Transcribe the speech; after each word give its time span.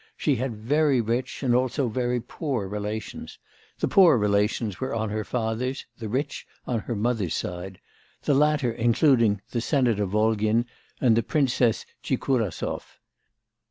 She 0.17 0.37
had 0.37 0.55
very 0.55 0.99
rich 0.99 1.43
and 1.43 1.53
also 1.53 1.87
very 1.87 2.19
poor 2.19 2.67
relations; 2.67 3.37
the 3.77 3.87
poor 3.87 4.17
relations 4.17 4.79
were 4.79 4.95
on 4.95 5.11
her 5.11 5.23
father's, 5.23 5.85
the 5.99 6.09
rich 6.09 6.47
on 6.65 6.79
her 6.79 6.95
mother's 6.95 7.35
side; 7.35 7.79
the 8.23 8.33
latter 8.33 8.71
including 8.71 9.41
the 9.51 9.61
senator 9.61 10.07
Volgin 10.07 10.65
and 10.99 11.15
the 11.15 11.21
Princes 11.21 11.85
Tchikurasov. 12.01 12.81